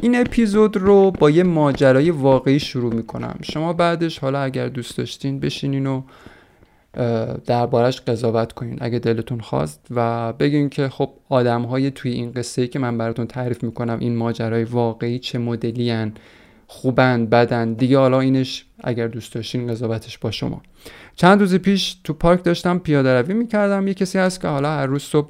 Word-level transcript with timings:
این 0.00 0.20
اپیزود 0.20 0.76
رو 0.76 1.10
با 1.10 1.30
یه 1.30 1.42
ماجرای 1.42 2.10
واقعی 2.10 2.60
شروع 2.60 2.94
می‌کنم. 2.94 3.38
شما 3.42 3.72
بعدش 3.72 4.18
حالا 4.18 4.40
اگر 4.40 4.68
دوست 4.68 4.98
داشتین 4.98 5.40
بشینین 5.40 5.86
و 5.86 6.02
دربارش 7.46 8.00
قضاوت 8.00 8.52
کنین 8.52 8.78
اگه 8.80 8.98
دلتون 8.98 9.40
خواست 9.40 9.86
و 9.90 10.32
بگین 10.32 10.68
که 10.68 10.88
خب 10.88 11.10
آدم 11.28 11.62
های 11.62 11.90
توی 11.90 12.12
این 12.12 12.32
قصه 12.32 12.62
ای 12.62 12.68
که 12.68 12.78
من 12.78 12.98
براتون 12.98 13.26
تعریف 13.26 13.62
می‌کنم 13.64 13.98
این 14.00 14.16
ماجرای 14.16 14.64
واقعی 14.64 15.18
چه 15.18 15.38
مدلی 15.38 15.90
هن 15.90 16.12
خوبند 16.66 17.30
بدن. 17.30 17.72
دیگه 17.72 17.98
حالا 17.98 18.20
اینش 18.20 18.66
اگر 18.84 19.06
دوست 19.06 19.34
داشتین 19.34 19.66
قضاوتش 19.66 20.18
با 20.18 20.30
شما. 20.30 20.62
چند 21.16 21.40
روز 21.40 21.54
پیش 21.54 21.96
تو 22.04 22.12
پارک 22.12 22.44
داشتم 22.44 22.78
پیاده 22.78 23.20
روی 23.20 23.34
می‌کردم. 23.34 23.88
یه 23.88 23.94
کسی 23.94 24.18
هست 24.18 24.40
که 24.40 24.48
حالا 24.48 24.70
هر 24.70 24.86
روز 24.86 25.02
صبح 25.02 25.28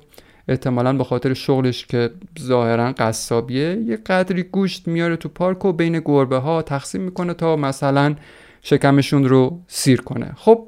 احتمالا 0.49 0.93
به 0.93 1.05
خاطر 1.05 1.35
شغلش 1.35 1.87
که 1.87 2.11
ظاهرا 2.41 2.93
قصابیه 2.93 3.83
یه 3.87 3.97
قدری 3.97 4.43
گوشت 4.43 4.89
میاره 4.89 5.17
تو 5.17 5.29
پارک 5.29 5.65
و 5.65 5.73
بین 5.73 6.01
گربه 6.05 6.37
ها 6.37 6.63
تقسیم 6.63 7.01
می‌کنه 7.01 7.35
تا 7.35 7.57
مثلا 7.57 8.15
شکمشون 8.63 9.25
رو 9.25 9.61
سیر 9.67 10.01
کنه. 10.01 10.33
خب 10.37 10.67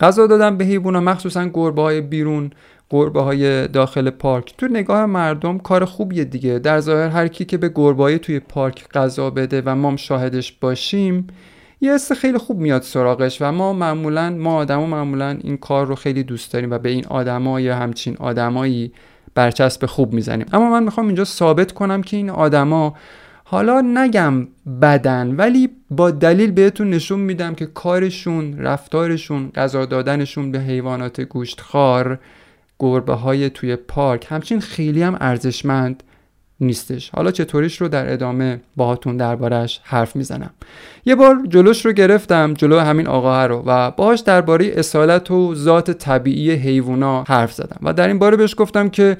غذا 0.00 0.26
دادن 0.26 0.56
به 0.56 0.64
حیوونا 0.64 1.00
مخصوصا 1.00 1.48
گربه 1.48 1.82
های 1.82 2.00
بیرون 2.00 2.50
گربه 2.90 3.22
های 3.22 3.68
داخل 3.68 4.10
پارک. 4.10 4.54
تو 4.58 4.68
نگاه 4.68 5.06
مردم 5.06 5.58
کار 5.58 5.84
خوبیه 5.84 6.24
دیگه. 6.24 6.58
در 6.58 6.80
ظاهر 6.80 7.08
هر 7.08 7.28
کی 7.28 7.44
که 7.44 7.58
به 7.58 7.70
گربه 7.74 8.18
توی 8.18 8.40
پارک 8.40 8.88
غذا 8.88 9.30
بده 9.30 9.62
و 9.66 9.74
ما 9.74 9.96
شاهدش 9.96 10.52
باشیم 10.52 11.26
یه 11.84 11.94
حس 11.94 12.12
خیلی 12.12 12.38
خوب 12.38 12.58
میاد 12.58 12.82
سراغش 12.82 13.42
و 13.42 13.52
ما 13.52 13.72
معمولا 13.72 14.30
ما 14.30 14.56
آدما 14.56 14.86
معمولا 14.86 15.38
این 15.42 15.56
کار 15.56 15.86
رو 15.86 15.94
خیلی 15.94 16.22
دوست 16.22 16.52
داریم 16.52 16.70
و 16.70 16.78
به 16.78 16.88
این 16.88 17.06
آدما 17.06 17.60
یا 17.60 17.76
همچین 17.76 18.16
آدمایی 18.16 18.92
برچسب 19.34 19.86
خوب 19.86 20.12
می‌زنیم. 20.12 20.46
اما 20.52 20.70
من 20.70 20.82
می‌خوام 20.82 21.06
اینجا 21.06 21.24
ثابت 21.24 21.72
کنم 21.72 22.02
که 22.02 22.16
این 22.16 22.30
آدما 22.30 22.94
حالا 23.44 23.80
نگم 23.80 24.48
بدن 24.82 25.34
ولی 25.36 25.68
با 25.90 26.10
دلیل 26.10 26.50
بهتون 26.50 26.90
نشون 26.90 27.20
میدم 27.20 27.54
که 27.54 27.66
کارشون 27.66 28.58
رفتارشون 28.58 29.50
غذا 29.50 29.84
دادنشون 29.86 30.52
به 30.52 30.60
حیوانات 30.60 31.20
گوشتخوار 31.20 32.18
گربه 32.78 33.14
های 33.14 33.50
توی 33.50 33.76
پارک 33.76 34.26
همچین 34.28 34.60
خیلی 34.60 35.02
هم 35.02 35.16
ارزشمند. 35.20 36.02
نیستش. 36.60 37.10
حالا 37.10 37.30
چطوریش 37.30 37.80
رو 37.80 37.88
در 37.88 38.12
ادامه 38.12 38.60
باهاتون 38.76 39.16
دربارش 39.16 39.80
حرف 39.84 40.16
می‌زنم. 40.16 40.50
یه 41.06 41.14
بار 41.14 41.38
جلوش 41.48 41.86
رو 41.86 41.92
گرفتم 41.92 42.54
جلو 42.54 42.78
همین 42.78 43.06
آقاه 43.06 43.46
رو 43.46 43.62
و 43.66 43.90
باهاش 43.90 44.20
درباره 44.20 44.72
اصالت 44.76 45.30
و 45.30 45.54
ذات 45.54 45.90
طبیعی 45.90 46.50
حیوونا 46.50 47.22
حرف 47.28 47.52
زدم 47.52 47.78
و 47.82 47.92
در 47.92 48.08
این 48.08 48.18
باره 48.18 48.36
بهش 48.36 48.54
گفتم 48.58 48.88
که 48.88 49.16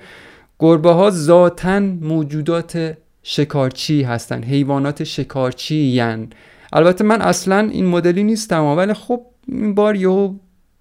گربه 0.58 0.90
ها 0.90 1.10
ذاتا 1.10 1.80
موجودات 1.80 2.96
شکارچی 3.22 4.02
هستن 4.02 4.42
حیوانات 4.42 5.04
شکارچی 5.04 5.76
ین. 5.76 6.30
البته 6.72 7.04
من 7.04 7.22
اصلا 7.22 7.58
این 7.58 7.86
مدلی 7.86 8.22
نیستم 8.22 8.64
ولی 8.64 8.94
خب 8.94 9.20
این 9.48 9.74
بار 9.74 9.96
یهو 9.96 10.34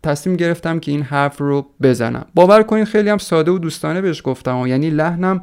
تصمیم 0.03 0.35
گرفتم 0.35 0.79
که 0.79 0.91
این 0.91 1.01
حرف 1.01 1.37
رو 1.37 1.65
بزنم. 1.81 2.25
باور 2.35 2.63
کنین 2.63 2.85
خیلی 2.85 3.09
هم 3.09 3.17
ساده 3.17 3.51
و 3.51 3.57
دوستانه 3.57 4.01
بهش 4.01 4.21
گفتم 4.25 4.67
یعنی 4.67 4.89
لحنم 4.89 5.41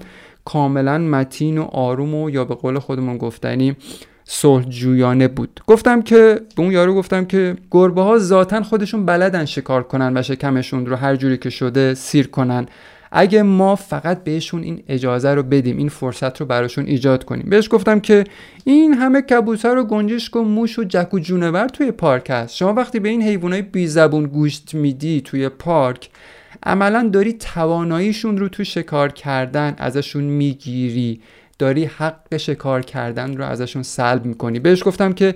کاملا 0.53 0.99
متین 0.99 1.59
و 1.59 1.63
آروم 1.63 2.15
و 2.15 2.31
یا 2.31 2.45
به 2.45 2.55
قول 2.55 2.79
خودمون 2.79 3.19
گفتنی 3.19 3.77
صلح 4.25 4.65
جویانه 4.65 5.29
بود. 5.29 5.61
گفتم 5.67 6.03
که 6.03 6.41
به 6.57 6.63
اون 6.63 6.73
یارو 6.73 6.95
گفتم 6.95 7.25
که 7.25 7.57
گربه 7.71 8.03
ها 8.03 8.19
ذاتا 8.19 8.63
خودشون 8.63 9.07
بلدن 9.07 9.45
شکار 9.45 9.83
کنن 9.83 10.17
و 10.17 10.23
شکمشون 10.23 10.87
رو 10.87 10.97
هر 10.97 11.17
جوری 11.17 11.39
که 11.39 11.51
شده 11.51 11.95
سیر 11.95 12.27
کنن. 12.27 12.67
اگه 13.13 13.43
ما 13.43 13.77
فقط 13.77 14.25
بهشون 14.25 14.63
این 14.63 14.83
اجازه 14.89 15.35
رو 15.35 15.43
بدیم 15.43 15.77
این 15.77 15.89
فرصت 15.89 16.41
رو 16.41 16.47
براشون 16.47 16.87
ایجاد 16.87 17.25
کنیم. 17.25 17.47
بهش 17.51 17.69
گفتم 17.71 18.01
که 18.01 18.25
این 18.65 18.95
همه 18.95 19.23
کبوتر 19.23 19.77
و 19.77 19.85
گنجشک 19.85 20.37
و 20.37 20.43
موش 20.43 20.79
و 20.79 20.85
جک 20.85 21.15
و 21.15 21.19
جونور 21.19 21.69
توی 21.69 21.91
پارک 21.91 22.31
هست. 22.31 22.57
شما 22.57 22.73
وقتی 22.73 23.01
به 23.01 23.09
این 23.09 23.23
حیوانای 23.23 23.63
بی 23.63 23.87
زبون 23.87 24.27
گوشت 24.27 24.75
میدی 24.75 25.21
توی 25.21 25.49
پارک 25.49 26.11
عملا 26.63 27.11
داری 27.13 27.33
تواناییشون 27.33 28.39
رو 28.39 28.49
تو 28.49 28.65
شکار 28.65 29.13
کردن 29.13 29.75
ازشون 29.79 30.25
می‌گیری 30.25 31.21
داری 31.59 31.85
حق 31.85 32.37
شکار 32.37 32.83
کردن 32.83 33.37
رو 33.37 33.45
ازشون 33.45 33.83
سلب 33.83 34.25
می‌کنی. 34.25 34.59
بهش 34.59 34.85
گفتم 34.85 35.13
که 35.13 35.35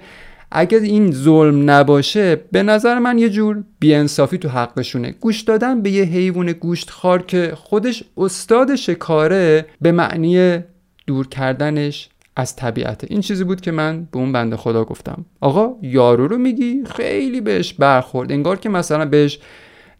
اگر 0.56 0.78
این 0.78 1.12
ظلم 1.12 1.70
نباشه 1.70 2.36
به 2.52 2.62
نظر 2.62 2.98
من 2.98 3.19
یه 3.19 3.30
جور 3.30 3.64
بیانصافی 3.78 4.38
تو 4.38 4.48
حقشونه. 4.48 5.10
گوش 5.20 5.41
دادن 5.41 5.82
به 5.82 5.91
یه 5.91 6.04
حیوان 6.04 6.52
گوشت 6.52 6.91
خار 6.91 7.22
که 7.22 7.52
خودش 7.56 8.04
استاد 8.16 8.75
شکاره 8.75 9.66
به 9.81 9.92
معنی 9.92 10.58
دور 11.06 11.28
کردنش 11.28 12.08
از 12.36 12.56
طبیعته. 12.56 13.06
این 13.10 13.20
چیزی 13.20 13.44
بود 13.44 13.60
که 13.60 13.70
من 13.70 14.08
به 14.12 14.19
اون 14.19 14.32
بنده 14.32 14.56
خدا 14.56 14.84
گفتم. 14.84 15.25
آقا 15.41 15.76
یارو 15.82 16.28
رو 16.28 16.38
میگی؟ 16.38 16.82
خیلی 16.96 17.41
بهش 17.41 17.72
برخورد. 17.72 18.32
انگار 18.32 18.58
که 18.58 18.69
مثلا 18.69 19.04
بهش 19.04 19.38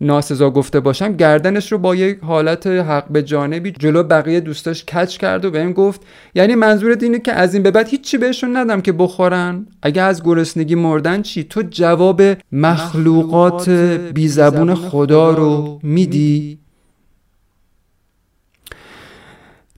ناسزا 0.01 0.51
گفته 0.51 0.81
باشم 0.81 1.17
گردنش 1.17 1.73
رو 1.73 1.79
با 1.79 1.95
یک 1.95 2.19
حالت 2.21 2.67
حق 2.67 3.09
به 3.09 3.23
جانبی 3.23 3.71
جلو 3.71 4.03
بقیه 4.03 4.41
دوستاش 4.41 4.85
کچ 4.85 5.17
کرد 5.17 5.45
و 5.45 5.51
بهم 5.51 5.73
گفت 5.73 6.01
یعنی 6.35 6.55
منظورت 6.55 7.03
اینه 7.03 7.19
که 7.19 7.33
از 7.33 7.55
این 7.55 7.63
به 7.63 7.71
بعد 7.71 7.89
هیچی 7.89 8.19
بهشون 8.19 8.57
ندم 8.57 8.81
که 8.81 8.93
بخورن؟ 8.93 9.67
اگه 9.83 10.03
از 10.03 10.23
گرسنگی 10.23 10.75
مردن 10.75 11.23
چی؟ 11.23 11.45
تو 11.45 11.63
جواب 11.71 12.23
مخلوقات 12.53 13.69
بی 14.15 14.29
زبون 14.29 14.75
خدا 14.75 15.31
رو 15.31 15.81
میدی؟ 15.83 16.59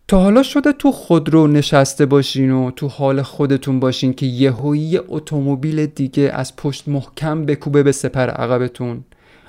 تا 0.09 0.21
حالا 0.21 0.43
شده 0.43 0.73
تو 0.73 0.93
خودرو 0.93 1.47
نشسته 1.47 2.07
باشین 2.07 2.51
و 2.51 2.71
تو 2.71 2.89
حال 2.89 3.23
خودتون 3.23 3.81
باشین 3.81 4.13
که 4.15 4.27
یهویی 4.27 5.01
اتومبیل 5.09 5.87
دیگه 5.87 6.31
از 6.35 6.57
پشت 6.57 6.89
محکم 6.89 7.47
بکوبه 7.47 7.83
به 7.83 7.93
سپر 7.93 8.31
عقبتون. 8.31 9.05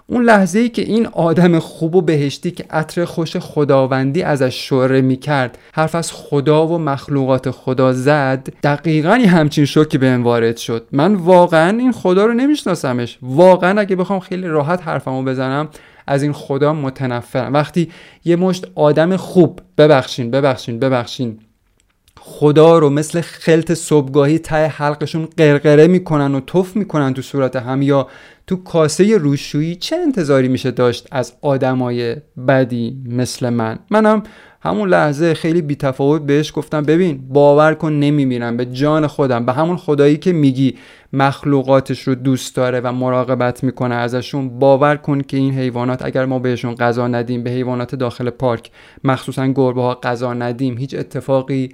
اون 0.10 0.24
لحظه 0.24 0.60
ای 0.60 0.70
که 0.70 0.82
این 0.82 1.06
آدم 1.06 1.60
خوب 1.60 1.96
و 1.96 2.02
بهشتی 2.02 2.52
که 2.52 2.66
عطر 2.70 3.06
خوش 3.06 3.38
خداوندی 3.38 4.24
ازش 4.24 4.68
شوره 4.68 5.02
می‌کرد 5.02 5.58
حرف 5.74 5.96
از 5.96 6.12
خدا 6.12 6.68
و 6.68 6.78
مخلوقات 6.78 7.52
خدا 7.52 7.94
زد 7.94 8.50
دقیقا 8.64 9.14
همچین 9.28 9.66
شوکی 9.66 9.98
به 9.98 10.18
وارد 10.18 10.58
شد. 10.58 10.88
من 10.92 11.16
واقعا 11.16 11.78
این 11.78 11.92
خدا 11.92 12.26
رو 12.26 12.34
نمیشناسمش. 12.34 13.18
واقعا 13.22 13.80
اگه 13.80 13.96
بخوام 13.96 14.20
خیلی 14.20 14.48
راحت 14.48 14.88
حرفمو 14.88 15.24
بزنم 15.24 15.70
از 16.08 16.24
این 16.24 16.34
خدا 16.34 16.74
متنفرم. 16.74 17.54
وقتی 17.54 17.92
یه 18.26 18.36
مشت 18.36 18.68
آدم 18.76 19.18
خوب 19.18 19.60
ببخشین 19.78 20.32
ببخشین 20.32 20.80
ببخشین 20.80 21.40
خدا 22.20 22.78
رو 22.78 22.90
مثل 22.90 23.22
خلط 23.22 23.72
صبحگاهی 23.72 24.40
ته 24.40 24.68
حلقشون 24.68 25.28
قرقره 25.38 25.88
می‌کنن 25.88 26.36
و 26.36 26.40
توف 26.40 26.76
می‌کنن 26.76 27.14
تو 27.14 27.22
صورت 27.22 27.56
هم 27.56 27.82
یا 27.82 28.08
تو 28.48 28.56
کاسه 28.56 29.18
روشویی 29.18 29.76
چه 29.76 29.96
انتظاری 29.96 30.48
میشه 30.48 30.72
داشت 30.72 31.08
از 31.12 31.34
آدمای 31.42 32.16
بدی 32.48 32.98
مثل 33.06 33.50
من؟ 33.50 33.80
منم 33.90 34.24
همون 34.62 34.90
لحظه 34.90 35.34
خیلی 35.34 35.62
بیتفاوت 35.62 36.22
بهش 36.22 36.52
گفتم 36.56 36.84
ببین 36.84 37.28
باور 37.30 37.74
کن 37.74 37.94
نمیمیرم 37.94 38.58
به 38.58 38.66
جان 38.66 39.08
خودم 39.08 39.46
به 39.46 39.54
همون 39.54 39.78
خدایی 39.78 40.18
که 40.18 40.34
میگی 40.34 40.78
مخلوقاتش 41.14 42.02
رو 42.02 42.16
دوست 42.16 42.56
داره 42.56 42.80
و 42.80 42.92
مراقبت 42.92 43.64
می‌کنه 43.64 43.96
ازشون 43.96 44.60
باور 44.60 44.96
کن 44.96 45.22
که 45.22 45.38
این 45.38 45.54
حیوانات 45.54 46.06
اگر 46.06 46.26
ما 46.26 46.40
بهشون 46.40 46.76
غذا 46.76 47.08
ندیم 47.08 47.44
به 47.44 47.50
حیوانات 47.50 47.96
داخل 47.96 48.30
پارک 48.30 48.72
مخصوصا 49.04 49.48
گربه 49.48 49.82
ها 49.82 50.00
غذا 50.04 50.34
ندیم 50.34 50.78
هیچ 50.78 50.96
اتفاقی 50.96 51.70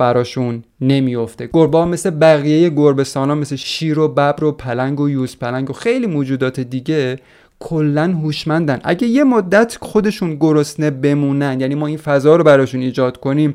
براشون 0.00 0.62
نمیفته 0.80 1.48
گربه 1.52 1.84
مثل 1.84 2.10
بقیه 2.10 2.68
گربستان 2.68 3.28
ها 3.28 3.34
مثل 3.34 3.56
شیر 3.56 3.98
و 3.98 4.08
ببر 4.08 4.44
و 4.44 4.52
پلنگ 4.52 5.00
و 5.00 5.08
یوز 5.08 5.36
پلنگ 5.36 5.70
و 5.70 5.72
خیلی 5.72 6.06
موجودات 6.06 6.60
دیگه 6.60 7.18
کلا 7.58 8.12
هوشمندن. 8.22 8.80
اگه 8.84 9.06
یه 9.06 9.24
مدت 9.24 9.78
خودشون 9.80 10.34
گرسنه 10.34 10.90
بمونن 10.90 11.60
یعنی 11.60 11.74
ما 11.74 11.86
این 11.86 11.96
فضا 11.96 12.36
رو 12.36 12.44
براشون 12.44 12.80
ایجاد 12.80 13.16
کنیم 13.16 13.54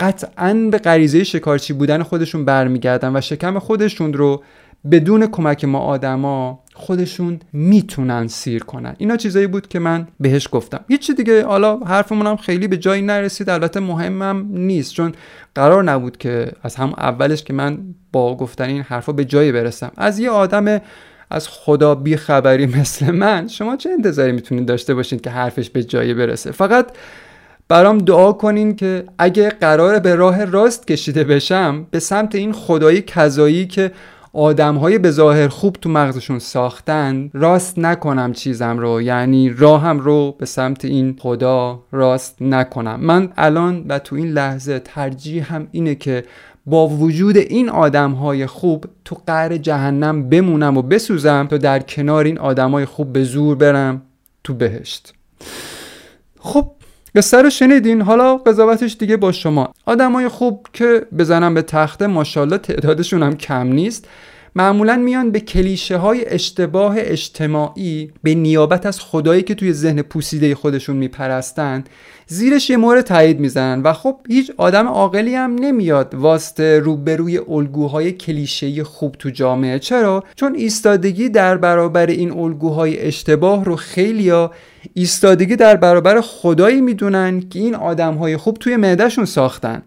قطعا 0.00 0.68
به 0.70 0.78
غریزه 0.78 1.24
شکارچی 1.24 1.72
بودن 1.72 2.02
خودشون 2.02 2.44
برمیگردن 2.44 3.16
و 3.16 3.20
شکم 3.20 3.58
خودشون 3.58 4.12
رو 4.12 4.42
بدون 4.90 5.26
کمک 5.26 5.64
ما 5.64 5.78
آدما 5.78 6.61
خودشون 6.74 7.40
می‌تونن 7.52 8.26
سیر 8.26 8.64
کنن. 8.64 8.94
اینا 8.98 9.16
چیزایی 9.16 9.46
بود 9.46 9.68
که 9.68 9.78
من 9.78 10.08
بهش 10.20 10.48
گفتم. 10.52 10.80
هیچی 10.88 11.14
دیگه 11.14 11.44
حالا 11.44 11.76
حرفمون 11.76 12.26
هم 12.26 12.36
خیلی 12.36 12.68
به 12.68 12.76
جایی 12.76 13.02
نرسید. 13.02 13.50
البته 13.50 13.80
مهمم 13.80 14.46
نیست 14.50 14.94
چون 14.94 15.12
قرار 15.54 15.84
نبود 15.84 16.16
که 16.16 16.52
از 16.62 16.76
هم 16.76 16.92
اولش 16.96 17.42
که 17.42 17.52
من 17.52 17.78
با 18.12 18.36
گفتن 18.36 18.64
این 18.64 18.82
حرفا 18.82 19.12
به 19.12 19.24
جایی 19.24 19.52
برسم. 19.52 19.92
از 19.96 20.18
یه 20.18 20.30
آدم 20.30 20.80
از 21.30 21.48
خدا 21.48 21.94
بی 21.94 22.16
خبری 22.16 22.66
مثل 22.66 23.10
من 23.10 23.48
شما 23.48 23.76
چه 23.76 23.90
انتظاری 23.90 24.32
می‌تونید 24.32 24.66
داشته 24.66 24.94
باشید 24.94 25.20
که 25.20 25.30
حرفش 25.30 25.70
به 25.70 25.84
جایی 25.84 26.14
برسه؟ 26.14 26.52
فقط 26.52 26.86
برام 27.68 27.98
دعا 27.98 28.32
کنین 28.32 28.76
که 28.76 29.04
اگه 29.18 29.48
قرار 29.48 29.98
به 29.98 30.14
راه 30.14 30.44
راست 30.44 30.86
کشیده 30.86 31.24
بشم 31.24 31.86
به 31.90 31.98
سمت 31.98 32.34
این 32.34 32.52
خدایی 32.52 33.02
کذایی 33.02 33.66
که 33.66 33.92
آدم 34.32 34.74
های 34.74 34.98
به 34.98 35.10
ظاهر 35.10 35.48
خوب 35.48 35.76
تو 35.80 35.88
مغزشون 35.88 36.38
ساختن 36.38 37.30
راست 37.34 37.78
نکنم 37.78 38.32
چیزم 38.32 38.78
رو. 38.78 39.02
یعنی 39.02 39.50
راهم 39.50 39.98
رو 39.98 40.36
به 40.38 40.46
سمت 40.46 40.84
این 40.84 41.16
خدا 41.20 41.82
راست 41.92 42.42
نکنم. 42.42 43.00
من 43.00 43.32
الان 43.36 43.84
و 43.88 43.98
تو 43.98 44.16
این 44.16 44.28
لحظه 44.28 44.78
ترجیح 44.78 45.54
هم 45.54 45.68
اینه 45.70 45.94
که 45.94 46.24
با 46.66 46.88
وجود 46.88 47.36
این 47.36 47.68
آدم 47.68 48.10
های 48.10 48.46
خوب 48.46 48.84
تو 49.04 49.16
قعر 49.26 49.56
جهنم 49.56 50.28
بمونم 50.28 50.76
و 50.76 50.82
بسوزم 50.82 51.46
تا 51.50 51.56
در 51.56 51.78
کنار 51.78 52.24
این 52.24 52.38
آدم 52.38 52.70
های 52.70 52.84
خوب 52.84 53.12
به 53.12 53.24
زور 53.24 53.56
برم 53.56 54.02
تو 54.44 54.54
بهشت. 54.54 55.14
خب 56.40 56.70
قصه 57.16 57.42
رو 57.42 57.50
شنیدین 57.50 58.02
حالا 58.02 58.36
قضاوتش 58.36 58.96
دیگه 58.98 59.16
با 59.16 59.32
شما. 59.32 59.74
آدمای 59.86 60.28
خوب 60.28 60.66
که 60.72 61.06
بزنم 61.18 61.54
به 61.54 61.62
تخته 61.62 62.06
ماشاءالله 62.06 62.58
تعدادشون 62.58 63.22
هم 63.22 63.36
کم 63.36 63.66
نیست. 63.66 64.08
معمولا 64.54 64.96
میان 64.96 65.30
به 65.30 65.40
کلیشه 65.40 65.96
های 65.96 66.28
اشتباه 66.28 66.94
اجتماعی 66.98 68.12
به 68.22 68.34
نیابت 68.34 68.86
از 68.86 69.00
خدایی 69.00 69.42
که 69.42 69.54
توی 69.54 69.72
ذهن 69.72 70.02
پوسیده 70.02 70.54
خودشون 70.54 70.96
میپرستن 70.96 71.84
زیرش 72.26 72.70
یه 72.70 72.76
مورد 72.76 73.04
تایید 73.04 73.40
می‌زنن. 73.40 73.82
و 73.82 73.92
خب 73.92 74.16
هیچ 74.28 74.52
آدم 74.56 74.88
عاقلی 74.88 75.34
هم 75.34 75.54
نمیاد 75.54 76.14
واسطه 76.14 76.78
روبروی 76.78 77.38
الگوهای 77.38 78.12
کلیشه‌ای 78.12 78.82
خوب 78.82 79.16
تو 79.18 79.30
جامعه. 79.30 79.78
چرا؟ 79.78 80.24
چون 80.36 80.54
ایستادگی 80.54 81.28
در 81.28 81.56
برابر 81.56 82.06
این 82.06 82.30
الگوهای 82.30 83.00
اشتباه 83.06 83.64
رو 83.64 83.76
خیلیا 83.76 84.50
ایستادگی 84.94 85.56
در 85.56 85.76
برابر 85.76 86.20
خدایی 86.20 86.80
می‌دونن 86.80 87.40
که 87.40 87.58
این 87.58 87.74
آدمهای 87.74 88.36
خوب 88.36 88.56
توی 88.56 88.76
معدهشون 88.76 89.24
ساختن. 89.24 89.82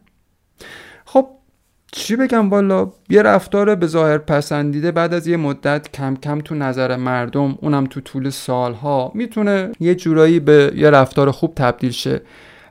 چی 1.98 2.16
بگم 2.16 2.50
والا 2.50 2.92
یه 3.10 3.22
رفتار 3.22 3.76
به 3.76 3.88
ظاهر 3.88 4.18
پسندیده 4.18 4.92
بعد 4.92 5.14
از 5.14 5.28
یه 5.28 5.38
مدت 5.38 5.92
کم 5.92 6.16
کم 6.16 6.40
تو 6.40 6.56
نظر 6.56 6.96
مردم 6.96 7.58
اونم 7.62 7.86
تو 7.86 8.02
طول 8.02 8.30
سالها 8.30 9.12
می‌تونه 9.16 9.72
یه 9.80 9.96
جورایی 9.96 10.40
به 10.40 10.72
یه 10.76 10.90
رفتار 10.90 11.32
خوب 11.32 11.54
تبدیل 11.56 11.92
شه. 11.92 12.22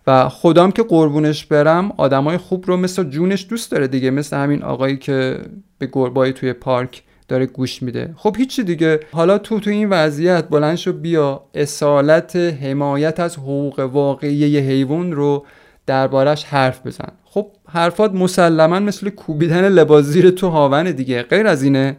و 0.07 0.29
خدام 0.29 0.73
که 0.73 0.83
قربونش 0.83 1.47
برم 1.47 1.93
آدمای 1.97 2.37
خوب 2.37 2.65
رو 2.67 2.77
مثل 2.77 3.05
جونش 3.05 3.47
دوست 3.51 3.71
داره 3.71 3.89
دیگه 3.89 4.11
مثل 4.11 4.37
همین 4.37 4.63
آقایی 4.63 4.97
که 4.97 5.39
به 5.79 5.89
گربایی 5.93 6.33
توی 6.33 6.53
پارک 6.53 7.03
داره 7.29 7.47
گوش 7.47 7.83
میده. 7.83 8.15
خب 8.17 8.37
هیچی 8.39 8.63
دیگه. 8.63 9.01
حالا 9.13 9.39
تو 9.39 9.61
تو 9.61 9.71
این 9.71 9.89
وضعیت 9.89 10.49
بلند 10.49 10.77
شو 10.77 10.93
بیا. 10.93 11.43
اصالت 11.55 12.37
حمایت 12.37 13.21
از 13.21 13.37
حقوق 13.37 13.79
واقعی 13.81 14.35
یه 14.35 14.61
حیوان 14.61 15.13
رو 15.13 15.45
دربارش 15.87 16.45
حرف 16.45 16.87
بزن. 16.87 17.13
خب 17.25 17.47
حرفات 17.69 18.13
مسلما 18.13 18.81
مثل 18.81 19.11
کوبیدن 19.11 19.69
لباس 19.69 20.05
زیر 20.05 20.31
تو 20.31 20.49
هاون 20.49 20.91
دیگه. 20.91 21.23
غیر 21.23 21.47
از 21.47 21.63
اینه. 21.63 21.97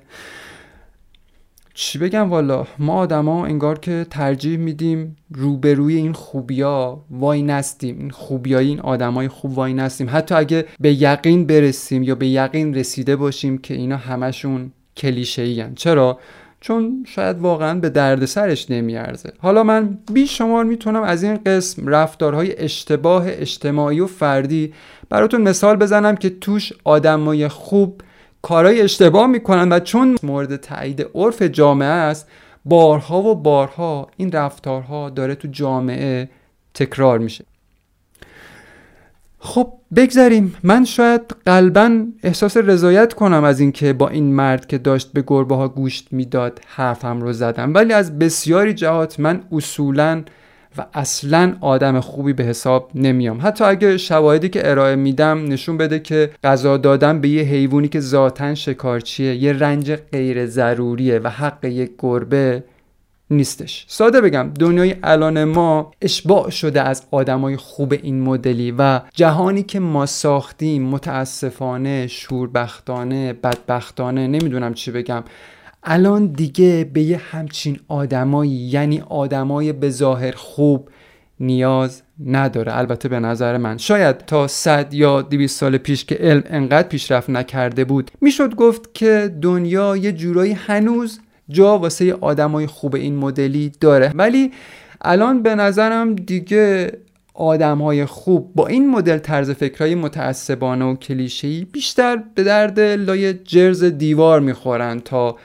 چی 1.73 1.99
بگم 1.99 2.29
والا؟ 2.29 2.67
ما 2.79 2.93
آدما 2.93 3.45
انگار 3.45 3.79
که 3.79 4.05
ترجیح 4.09 4.57
میدیم 4.57 5.15
روبروی 5.31 5.95
این 5.95 6.13
خوبیا 6.13 7.01
وای 7.11 7.41
نستیم. 7.41 7.99
این 7.99 8.09
خوبیای 8.09 8.67
این 8.67 8.79
آدمای 8.79 9.27
خوب 9.27 9.57
وای 9.57 9.73
نستیم. 9.73 10.07
حتی 10.11 10.35
اگه 10.35 10.65
به 10.79 11.01
یقین 11.01 11.45
برسیم 11.45 12.03
یا 12.03 12.15
به 12.15 12.27
یقین 12.27 12.73
رسیده 12.73 13.15
باشیم 13.15 13.57
که 13.57 13.73
اینا 13.73 13.97
همشون 13.97 14.71
کلیشه 14.97 15.71
چرا؟ 15.75 16.19
چون 16.67 17.05
شاید 17.07 17.39
واقعا 17.39 17.79
به 17.79 17.89
درد 17.89 18.25
سرش 18.25 18.71
نمیارزه. 18.71 19.33
حالا 19.39 19.63
من 19.63 19.97
بیشمار 20.13 20.63
می‌تونم 20.63 21.03
از 21.03 21.23
این 21.23 21.39
قسم 21.45 21.87
رفتارهای 21.87 22.59
اشتباه 22.63 23.23
اجتماعی 23.27 23.99
و 23.99 24.07
فردی 24.07 24.73
براتون 25.09 25.41
مثال 25.41 25.75
بزنم 25.75 26.15
که 26.15 26.29
توش 26.29 26.73
آدمای 26.83 27.47
خوب 27.47 28.01
کارهای 28.41 28.81
اشتباه 28.81 29.27
می‌کنن 29.27 29.71
و 29.71 29.79
چون 29.79 30.15
مورد 30.23 30.55
تایید 30.55 31.07
عرف 31.15 31.41
جامعه 31.41 31.87
است 31.87 32.27
بارها 32.65 33.21
و 33.21 33.35
بارها 33.35 34.07
این 34.17 34.31
رفتارها 34.31 35.09
داره 35.09 35.35
تو 35.35 35.47
جامعه 35.47 36.29
تکرار 36.73 37.19
میشه. 37.19 37.45
خب 39.39 39.73
بگذریم. 39.95 40.55
من 40.63 40.85
شاید 40.85 41.21
قلبا 41.45 42.05
احساس 42.23 42.57
رضایت 42.57 43.13
کنم 43.13 43.43
از 43.43 43.59
اینکه 43.59 43.93
با 43.93 44.09
این 44.09 44.33
مرد 44.33 44.67
که 44.67 44.77
داشت 44.77 45.13
به 45.13 45.23
گربه 45.27 45.55
ها 45.55 45.67
گوشت 45.67 46.07
می‌داد 46.11 46.61
حرفم 46.67 47.21
رو 47.21 47.33
زدم. 47.33 47.73
ولی 47.73 47.93
از 47.93 48.19
بسیاری 48.19 48.73
جهات 48.73 49.19
من 49.19 49.41
اصولا 49.51 50.23
و 50.77 50.85
اصلا 50.93 51.57
آدم 51.61 51.99
خوبی 51.99 52.33
به 52.33 52.43
حساب 52.43 52.91
نمیام. 52.95 53.39
حتی 53.41 53.63
اگه 53.63 53.97
شواهدی 53.97 54.49
که 54.49 54.69
ارائه 54.69 54.95
میدم 54.95 55.45
نشون 55.45 55.77
بده 55.77 55.99
که 55.99 56.31
غذا 56.43 56.77
دادن 56.77 57.21
به 57.21 57.29
یه 57.29 57.43
حیوانی 57.43 57.87
که 57.87 57.99
ذاتا 57.99 58.55
شکارچیه 58.55 59.35
یه 59.35 59.53
رنج 59.53 59.95
غیر 59.95 60.45
ضروریه 60.45 61.19
و 61.19 61.29
حق 61.29 61.65
یک 61.65 61.91
گربه 61.99 62.63
نیستش. 63.29 63.85
ساده 63.87 64.21
بگم 64.21 64.51
دنیای 64.59 64.95
الان 65.03 65.43
ما 65.43 65.91
اشباع 66.01 66.49
شده 66.49 66.81
از 66.81 67.03
آدمای 67.11 67.57
خوب 67.57 67.93
این 67.93 68.21
مدلی 68.21 68.71
و 68.71 69.01
جهانی 69.13 69.63
که 69.63 69.79
ما 69.79 70.05
ساختیم 70.05 70.83
متاسفانه 70.83 72.07
شوربختانه 72.07 73.33
بدبختانه 73.33 74.27
نمی‌دونم 74.27 74.73
چی 74.73 74.91
بگم. 74.91 75.23
الان 75.83 76.27
دیگه 76.27 76.89
به 76.93 77.01
یه 77.01 77.17
همچین 77.17 77.79
آدمایی 77.87 78.51
یعنی 78.51 79.03
آدمای 79.09 79.73
به 79.73 79.89
ظاهر 79.89 80.31
خوب 80.31 80.89
نیاز 81.39 82.01
نداره. 82.25 82.77
البته 82.77 83.09
به 83.09 83.19
نظر 83.19 83.57
من. 83.57 83.77
شاید 83.77 84.17
تا 84.17 84.47
100 84.47 84.93
یا 84.93 85.21
200 85.21 85.59
سال 85.59 85.77
پیش 85.77 86.05
که 86.05 86.15
علم 86.15 86.43
انقدر 86.45 86.87
پیشرفت 86.87 87.29
نکرده 87.29 87.85
بود 87.85 88.11
می‌شد 88.21 88.55
گفت 88.55 88.93
که 88.93 89.35
دنیا 89.41 89.97
یه 89.97 90.11
جورایی 90.11 90.53
هنوز 90.53 91.19
جا 91.49 91.77
واسه 91.77 92.13
آدمای 92.13 92.67
خوب 92.67 92.95
این 92.95 93.15
مدلی 93.15 93.71
داره. 93.79 94.11
ولی 94.15 94.51
الان 95.01 95.43
به 95.43 95.55
نظرم 95.55 96.15
دیگه 96.15 96.91
آدم 97.33 97.77
های 97.77 98.05
خوب 98.05 98.51
با 98.55 98.67
این 98.67 98.89
مدل 98.89 99.17
طرز 99.17 99.51
فکرهای 99.51 99.95
متعصبانه 99.95 100.85
و 100.85 100.95
کلیشه‌ای 100.95 101.65
بیشتر 101.71 102.23
به 102.35 102.43
درد 102.43 102.79
لای 102.79 103.33
جرز 103.33 103.83
دیوار 103.83 104.39
می‌خورن 104.39 104.99
تا 104.99 105.37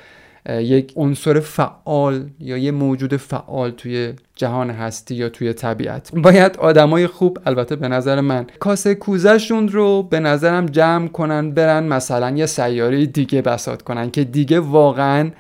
یک 0.49 0.93
عنصر 0.97 1.41
فعال 1.41 2.29
یا 2.41 2.57
یه 2.57 2.71
موجود 2.71 3.17
فعال 3.17 3.71
توی 3.71 4.13
جهان 4.37 4.71
هستی 4.71 5.15
یا 5.15 5.29
توی 5.29 5.53
طبیعت. 5.53 6.11
باید 6.15 6.57
آدمای 6.57 7.07
خوب 7.07 7.39
البته 7.47 7.77
به 7.77 7.89
نظر 7.89 8.21
من 8.21 8.47
کاسه 8.59 8.95
کوزشون 8.95 9.69
رو 9.69 10.03
به 10.03 10.21
نظرم 10.21 10.67
جمع 10.67 11.09
کنن 11.09 11.51
برن 11.51 11.85
مثلا 11.85 12.31
یه 12.31 12.47
سیاره 12.47 13.07
دیگه 13.07 13.43
بسات 13.43 13.83
کنن 13.83 14.11
که 14.11 14.25
دیگه 14.25 14.61
واقعا 14.61 15.31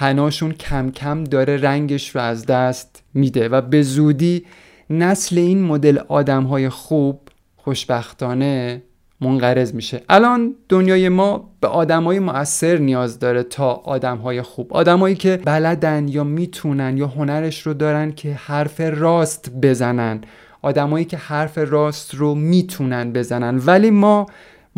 هناشون 0.00 0.52
کم 0.52 0.90
کم 0.90 1.24
داره 1.24 1.56
رنگش 1.56 2.16
رو 2.16 2.20
از 2.20 2.46
دست 2.46 3.02
میده 3.14 3.48
و 3.48 3.60
به 3.60 3.82
زودی 3.82 4.44
نسل 4.90 5.38
این 5.38 5.62
مدل 5.62 5.98
آدم 6.08 6.44
های 6.44 6.68
خوب 6.68 7.20
خوشبختانه 7.56 8.82
منقرض 9.20 9.74
میشه. 9.74 10.02
الان 10.08 10.54
دنیای 10.68 11.08
ما 11.08 11.50
به 11.60 11.68
آدمای 11.68 12.18
مؤثر 12.18 12.76
نیاز 12.76 13.18
داره 13.18 13.42
تا 13.42 13.72
آدمهای 13.72 14.42
خوب. 14.42 14.74
آدمایی 14.74 15.14
که 15.14 15.40
بلدن 15.44 16.08
یا 16.08 16.24
می‌تونن 16.24 16.96
یا 16.96 17.06
هنرش 17.06 17.66
رو 17.66 17.74
دارن 17.74 18.12
که 18.12 18.34
حرف 18.34 18.80
راست 18.80 19.50
بزنن. 19.62 20.20
آدمایی 20.62 21.04
که 21.04 21.16
حرف 21.16 21.58
راست 21.58 22.14
رو 22.14 22.34
می‌تونن 22.34 23.12
بزنن. 23.12 23.60
ولی 23.66 23.90
ما 23.90 24.26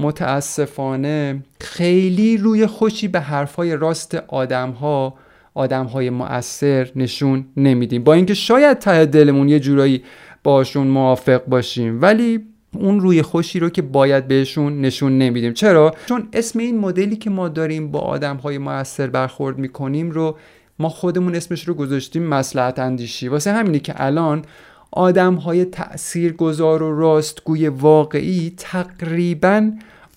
متاسفانه 0.01 1.43
خیلی 1.61 2.37
روی 2.37 2.67
خوشی 2.67 3.09
به 3.09 3.21
حرفهای 3.21 3.77
راست 3.77 4.15
آدمها 4.15 5.15
آدمهای 5.55 6.11
مؤثر 6.11 6.91
نشون 6.97 7.45
نمیدیم. 7.57 8.05
با 8.05 8.15
اینکه 8.15 8.35
شاید 8.35 8.79
ته 8.79 9.07
دلمون 9.07 9.49
یه 9.49 9.61
جورایی 9.61 10.03
باشون 10.45 10.87
موافق 10.87 11.45
باشیم 11.45 12.03
ولی 12.03 12.41
اون 12.75 13.01
روی 13.01 13.23
خوشی 13.23 13.61
رو 13.61 13.71
که 13.71 13.83
باید 13.83 14.29
بهشون 14.29 14.81
نشون 14.81 15.19
نمیدیم. 15.19 15.53
چرا؟ 15.53 15.95
چون 16.07 16.29
اسم 16.33 16.59
این 16.59 16.79
مدلی 16.79 17.17
که 17.17 17.31
ما 17.31 17.49
داریم 17.49 17.91
با 17.91 17.99
آدم 17.99 18.37
های 18.37 18.59
موثر 18.59 19.07
برخورد 19.07 19.59
می‌کنیم 19.59 20.11
رو 20.11 20.37
ما 20.79 20.89
خودمون 20.89 21.35
اسمش 21.35 21.69
رو 21.69 21.75
گذاشتیم 21.75 22.23
مسلحت 22.23 22.79
اندیشی. 22.79 23.29
واسه 23.29 23.53
همینی 23.53 23.81
که 23.81 23.95
الان 23.97 24.45
آدم 24.93 25.35
های 25.35 25.65
تأثیر 25.65 26.33
گذار 26.33 26.83
و 26.83 26.99
راستگوی 27.01 27.69
واقعی 27.69 28.55
تقریبا 28.57 29.71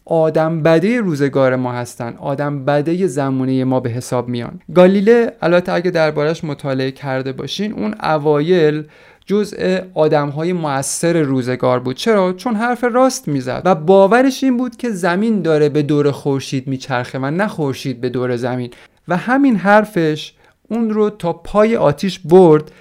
آدم 0.05 0.63
بده 0.63 1.01
روزگار 1.01 1.55
ما 1.55 1.71
هستن. 1.71 2.13
آدم 2.19 2.65
بده 2.65 3.07
زمونه 3.07 3.63
ما 3.63 3.79
به 3.79 3.89
حساب 3.89 4.27
میان. 4.27 4.59
گالیله 4.75 5.31
البته 5.41 5.73
اگه 5.73 5.91
دربارش 5.91 6.43
مطالعه 6.43 6.91
کرده 6.91 7.31
باشین 7.31 7.73
اون 7.73 7.95
اوایل 8.03 8.83
جزء 9.25 9.79
آدم 9.93 10.29
های 10.29 10.53
موثر 10.53 11.21
روزگار 11.21 11.79
بود. 11.79 11.95
چرا؟ 11.95 12.33
چون 12.33 12.55
حرف 12.55 12.83
راست 12.83 13.27
می‌زد. 13.27 13.61
و 13.65 13.75
باورش 13.75 14.43
این 14.43 14.57
بود 14.57 14.75
که 14.75 14.89
زمین 14.89 15.41
داره 15.41 15.69
به 15.69 15.81
دور 15.81 16.11
خورشید 16.11 16.67
میچرخه 16.67 17.19
و 17.19 17.31
نه 17.31 17.47
خورشید 17.47 18.01
به 18.01 18.09
دور 18.09 18.35
زمین. 18.35 18.71
و 19.07 19.17
همین 19.17 19.55
حرفش 19.55 20.33
اون 20.69 20.89
رو 20.89 21.09
تا 21.09 21.33
پای 21.33 21.75
آتیش 21.75 22.19
برد 22.19 22.71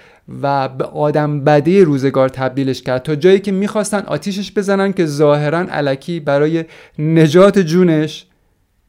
و 0.41 0.69
به 0.69 0.83
آدم 0.83 1.43
بده 1.43 1.83
روزگار 1.83 2.29
تبدیلش 2.29 2.81
کرد. 2.81 3.03
تا 3.03 3.15
جایی 3.15 3.39
که 3.39 3.51
می‌خواستن 3.51 3.99
آتیشش 3.99 4.51
بزنن 4.51 4.93
که 4.93 5.05
ظاهرا 5.05 5.59
علکی 5.59 6.19
برای 6.19 6.65
نجات 6.99 7.59
جونش 7.59 8.25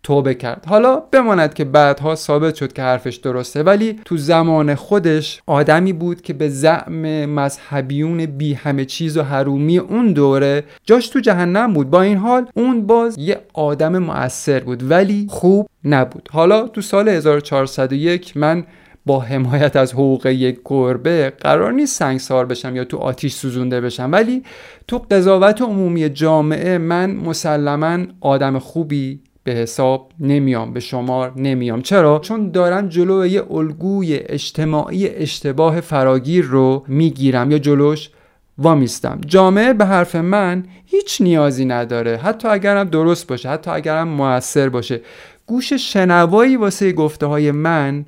توبه 0.04 0.34
کرد. 0.34 0.64
حالا 0.68 0.96
بماند 0.96 1.54
که 1.54 1.64
بعدها 1.64 2.14
ثابت 2.14 2.54
شد 2.54 2.72
که 2.72 2.82
حرفش 2.82 3.16
درسته 3.16 3.62
ولی 3.62 4.00
تو 4.04 4.16
زمان 4.16 4.74
خودش 4.74 5.42
آدمی 5.46 5.92
بود 5.92 6.22
که 6.22 6.32
به 6.32 6.48
زعم 6.48 7.26
مذهبیون 7.26 8.26
بی 8.26 8.54
همه 8.54 8.84
چیز 8.84 9.16
و 9.16 9.22
حرومی 9.22 9.78
اون 9.78 10.12
دوره 10.12 10.64
جاش 10.84 11.08
تو 11.08 11.20
جهنم 11.20 11.72
بود. 11.72 11.90
با 11.90 12.02
این 12.02 12.18
حال 12.18 12.46
اون 12.54 12.86
باز 12.86 13.18
یه 13.18 13.40
آدم 13.54 13.98
مؤثر 13.98 14.60
بود 14.60 14.90
ولی 14.90 15.26
خوب 15.30 15.68
نبود. 15.84 16.28
حالا 16.32 16.68
تو 16.68 16.80
سال 16.80 17.08
1401 17.08 18.36
من 18.36 18.64
با 19.06 19.20
حمایت 19.20 19.76
از 19.76 19.92
حقوق 19.92 20.26
یک 20.26 20.58
گربه 20.64 21.32
قرار 21.40 21.72
نیست 21.72 21.98
سنگسار 21.98 22.46
بشم 22.46 22.76
یا 22.76 22.84
تو 22.84 22.96
آتیش 22.96 23.34
سوزونده 23.34 23.80
بشم. 23.80 24.12
ولی 24.12 24.42
تو 24.88 24.98
قضاوت 25.10 25.62
عمومی 25.62 26.08
جامعه 26.08 26.78
من 26.78 27.10
مسلما 27.10 27.98
آدم 28.20 28.58
خوبی 28.58 29.20
به 29.44 29.52
حساب 29.52 30.12
نمیام 30.20 30.72
به 30.72 30.80
شمار 30.80 31.32
نمیام. 31.36 31.82
چرا؟ 31.82 32.18
چون 32.18 32.50
دارم 32.50 32.88
جلو 32.88 33.26
یه 33.26 33.52
الگوی 33.52 34.16
اجتماعی 34.16 35.08
اشتباه 35.08 35.80
فراگیر 35.80 36.44
رو 36.44 36.84
می‌گیرم 36.88 37.50
یا 37.50 37.58
جلوش 37.58 38.10
وامیستم. 38.58 39.20
جامعه 39.26 39.72
به 39.72 39.84
حرف 39.84 40.16
من 40.16 40.64
هیچ 40.86 41.22
نیازی 41.22 41.64
نداره. 41.64 42.16
حتی 42.16 42.48
اگرم 42.48 42.84
درست 42.84 43.26
باشه 43.26 43.48
حتی 43.48 43.70
اگرم 43.70 44.08
موثر 44.08 44.68
باشه. 44.68 45.00
گوش 45.46 45.72
شنوایی 45.72 46.56
واسه 46.56 46.92
گفته 46.92 47.26
های 47.26 47.50
من 47.50 48.04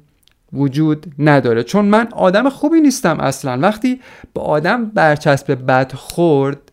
وجود 0.53 1.07
نداره. 1.19 1.63
چون 1.63 1.85
من 1.85 2.09
آدم 2.13 2.49
خوبی 2.49 2.81
نیستم 2.81 3.21
اصلا. 3.21 3.59
وقتی 3.59 4.01
به 4.35 4.41
آدم 4.41 4.85
برچسب 4.85 5.59
بد 5.69 5.93
خورد 5.93 6.73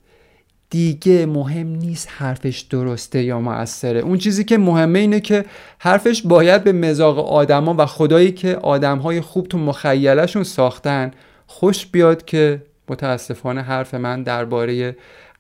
دیگه 0.70 1.26
مهم 1.26 1.68
نیست 1.68 2.10
حرفش 2.12 2.60
درسته 2.60 3.24
یا 3.24 3.40
موثره. 3.40 4.00
اون 4.00 4.18
چیزی 4.18 4.44
که 4.44 4.58
مهمه 4.58 5.00
اینه 5.00 5.20
که 5.20 5.46
حرفش 5.80 6.22
باید 6.22 6.64
به 6.64 6.72
مزاق 6.72 7.20
آدما 7.20 7.76
و 7.78 7.86
خدایی 7.86 8.32
که 8.32 8.56
آدمهای 8.56 9.22
خوب 9.22 9.48
تو 9.48 9.58
مخیلشون 9.58 10.44
ساختن 10.44 11.12
خوش 11.48 11.86
بیاد 11.86 12.26
که 12.26 12.62
متاسفانه 12.90 13.62
حرف 13.62 13.94
من 13.94 14.24
درباره 14.24 14.96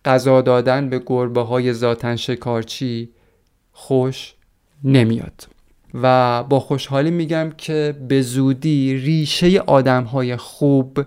غذا 0.05 0.41
دادن 0.41 0.89
به 0.89 1.01
گربه 1.05 1.41
های 1.41 1.73
ذاتن 1.73 2.15
شکارچی 2.15 3.09
خوش 3.71 4.33
نمیاد. 4.83 5.52
و 5.93 6.43
با 6.43 6.59
خوشحالی 6.59 7.11
میگم 7.11 7.51
که 7.57 7.95
به 8.07 8.21
زودی 8.21 8.97
ریشه 8.97 9.59
آدم 9.59 10.03
های 10.03 10.35
خوب 10.35 10.99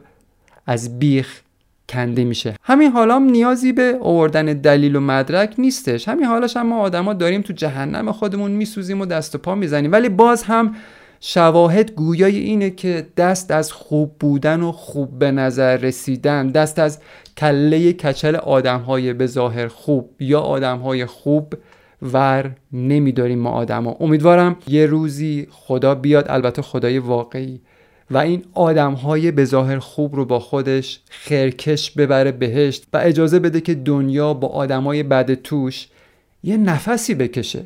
از 0.66 0.98
بیخ 0.98 1.40
کنده 1.88 2.24
میشه. 2.24 2.54
همین 2.62 2.90
حالا 2.90 3.18
نیازی 3.18 3.72
به 3.72 3.98
آوردن 4.02 4.44
دلیل 4.44 4.96
و 4.96 5.00
مدرک 5.00 5.54
نیستش. 5.58 6.08
همین 6.08 6.24
حالاش 6.24 6.56
هم 6.56 6.66
ما 6.66 6.78
آدما 6.78 7.12
داریم 7.12 7.42
تو 7.42 7.52
جهنم 7.52 8.12
خودمون 8.12 8.50
میسوزیم 8.50 9.00
و 9.00 9.06
دست 9.06 9.34
و 9.34 9.38
پا 9.38 9.54
می‌زنیم. 9.54 9.92
ولی 9.92 10.08
باز 10.08 10.42
هم 10.42 10.74
شواهد 11.20 11.92
گویای 11.92 12.38
اینه 12.38 12.70
که 12.70 13.06
دست 13.16 13.50
از 13.50 13.72
خوب 13.72 14.12
بودن 14.20 14.60
و 14.60 14.72
خوب 14.72 15.18
به 15.18 15.30
نظر 15.30 15.76
رسیدن 15.76 16.48
دست 16.48 16.78
از 16.78 16.98
کله 17.36 17.92
کچل 17.92 18.36
آدم 18.36 18.80
های 18.80 19.12
به 19.12 19.26
ظاهر 19.26 19.68
خوب 19.68 20.10
یا 20.20 20.40
آدم 20.40 20.78
های 20.78 21.06
خوب 21.06 21.54
ور 22.12 22.50
نمیداریم 22.72 23.38
ما 23.38 23.50
آدما 23.50 23.96
امیدوارم 24.00 24.56
یه 24.68 24.86
روزی 24.86 25.46
خدا 25.50 25.94
بیاد 25.94 26.26
البته 26.28 26.62
خدای 26.62 26.98
واقعی. 26.98 27.60
و 28.10 28.18
این 28.18 28.44
آدم 28.54 28.92
های 28.92 29.30
به 29.30 29.44
ظاهر 29.44 29.78
خوب 29.78 30.16
رو 30.16 30.24
با 30.24 30.38
خودش 30.38 31.00
خرکش 31.08 31.90
ببره 31.90 32.32
بهشت 32.32 32.86
و 32.92 32.96
اجازه 32.96 33.38
بده 33.38 33.60
که 33.60 33.74
دنیا 33.74 34.34
با 34.34 34.48
آدمای 34.48 35.02
بد 35.02 35.34
توش 35.34 35.88
یه 36.42 36.56
نفسی 36.56 37.14
بکشه. 37.14 37.64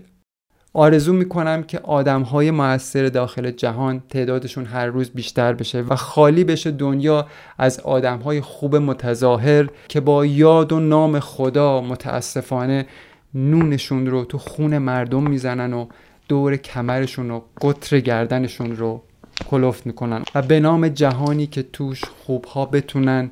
آرزو 0.73 1.13
می‌کنم 1.13 1.63
که 1.63 1.79
آدم 1.79 2.23
های 2.23 2.51
موثر 2.51 3.07
داخل 3.07 3.51
جهان 3.51 4.03
تعدادشون 4.09 4.65
هر 4.65 4.87
روز 4.87 5.11
بیشتر 5.11 5.53
بشه 5.53 5.81
و 5.81 5.97
خالی 5.97 6.45
بشه 6.45 6.71
دنیا 6.71 7.27
از 7.59 7.81
آدم 7.81 8.19
های 8.19 8.41
خوب 8.41 8.77
متظاهر 8.77 9.69
که 9.89 10.01
با 10.01 10.27
یاد 10.27 10.73
و 10.73 10.81
نام 10.81 11.21
خدا 11.21 11.81
متاسفانه 11.81 12.87
نونشون 13.35 14.07
رو 14.07 14.25
تو 14.25 14.39
خون 14.39 14.79
مردم 14.79 15.23
می‌زنن 15.23 15.73
و 15.73 15.87
دور 16.29 16.57
کمرشون 16.57 17.31
و 17.31 17.41
قطر 17.63 18.01
گردنشون 18.01 18.77
رو 18.77 19.03
کلفت 19.51 19.87
می‌کنن. 19.87 20.23
و 20.35 20.43
به 20.43 20.61
نام 20.61 20.89
جهانی 20.89 21.47
که 21.47 21.63
توش 21.63 22.05
خوبها 22.05 22.67
بتونن 22.67 23.31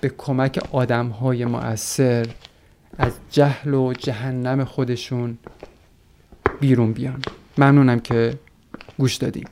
به 0.00 0.12
کمک 0.18 0.58
آدمهای 0.72 1.44
مؤثر 1.44 2.26
از 2.98 3.12
جهل 3.30 3.74
و 3.74 3.92
جهنم 3.92 4.64
خودشون 4.64 5.38
بیرون 6.60 6.92
بیان. 6.92 7.22
ممنونم 7.58 8.00
که 8.00 8.34
گوش 8.98 9.16
دادیم 9.16 9.44